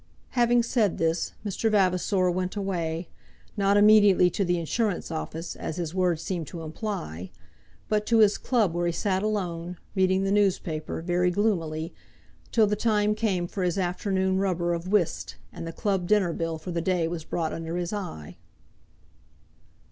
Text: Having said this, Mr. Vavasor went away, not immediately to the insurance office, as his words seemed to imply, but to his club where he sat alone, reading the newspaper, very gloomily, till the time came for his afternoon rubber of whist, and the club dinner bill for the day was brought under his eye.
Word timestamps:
Having 0.31 0.63
said 0.63 0.97
this, 0.97 1.33
Mr. 1.45 1.69
Vavasor 1.69 2.31
went 2.31 2.55
away, 2.55 3.07
not 3.55 3.77
immediately 3.77 4.31
to 4.31 4.43
the 4.43 4.57
insurance 4.57 5.11
office, 5.11 5.55
as 5.55 5.77
his 5.77 5.93
words 5.93 6.23
seemed 6.23 6.47
to 6.47 6.63
imply, 6.63 7.29
but 7.87 8.07
to 8.07 8.17
his 8.17 8.39
club 8.39 8.73
where 8.73 8.87
he 8.87 8.91
sat 8.91 9.21
alone, 9.21 9.77
reading 9.93 10.23
the 10.23 10.31
newspaper, 10.31 11.03
very 11.03 11.29
gloomily, 11.29 11.93
till 12.51 12.65
the 12.65 12.75
time 12.75 13.13
came 13.13 13.45
for 13.45 13.61
his 13.61 13.77
afternoon 13.77 14.39
rubber 14.39 14.73
of 14.73 14.87
whist, 14.87 15.35
and 15.53 15.67
the 15.67 15.71
club 15.71 16.07
dinner 16.07 16.33
bill 16.33 16.57
for 16.57 16.71
the 16.71 16.81
day 16.81 17.07
was 17.07 17.23
brought 17.23 17.53
under 17.53 17.77
his 17.77 17.93
eye. 17.93 18.37